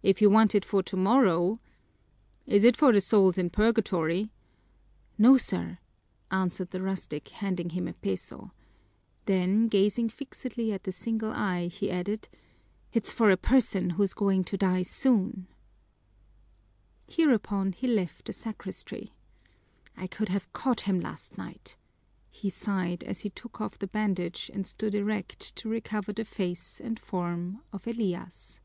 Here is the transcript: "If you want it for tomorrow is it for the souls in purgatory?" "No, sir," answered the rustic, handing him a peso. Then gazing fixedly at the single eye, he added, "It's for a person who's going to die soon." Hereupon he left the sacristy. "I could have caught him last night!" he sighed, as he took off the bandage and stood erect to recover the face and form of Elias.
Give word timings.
"If 0.00 0.22
you 0.22 0.30
want 0.30 0.54
it 0.54 0.64
for 0.64 0.82
tomorrow 0.82 1.60
is 2.46 2.64
it 2.64 2.76
for 2.78 2.92
the 2.94 3.00
souls 3.00 3.36
in 3.36 3.50
purgatory?" 3.50 4.30
"No, 5.18 5.36
sir," 5.36 5.80
answered 6.30 6.70
the 6.70 6.80
rustic, 6.80 7.28
handing 7.28 7.70
him 7.70 7.86
a 7.88 7.92
peso. 7.92 8.52
Then 9.26 9.66
gazing 9.68 10.08
fixedly 10.08 10.72
at 10.72 10.84
the 10.84 10.92
single 10.92 11.32
eye, 11.32 11.66
he 11.66 11.90
added, 11.90 12.28
"It's 12.92 13.12
for 13.12 13.30
a 13.30 13.36
person 13.36 13.90
who's 13.90 14.14
going 14.14 14.44
to 14.44 14.56
die 14.56 14.80
soon." 14.82 15.46
Hereupon 17.08 17.72
he 17.72 17.86
left 17.88 18.26
the 18.26 18.32
sacristy. 18.32 19.12
"I 19.96 20.06
could 20.06 20.30
have 20.30 20.50
caught 20.54 20.82
him 20.82 21.00
last 21.00 21.36
night!" 21.36 21.76
he 22.30 22.48
sighed, 22.48 23.02
as 23.04 23.22
he 23.22 23.30
took 23.30 23.60
off 23.60 23.78
the 23.78 23.88
bandage 23.88 24.48
and 24.54 24.64
stood 24.66 24.94
erect 24.94 25.54
to 25.56 25.68
recover 25.68 26.12
the 26.14 26.24
face 26.24 26.80
and 26.80 26.98
form 27.00 27.60
of 27.74 27.86
Elias. 27.86 28.60